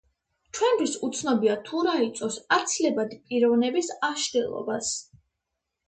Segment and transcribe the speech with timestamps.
[0.57, 4.95] ჩვენთვის უცნობია თუ რა იწვევს აცილებადი პიროვნების აშლილობას.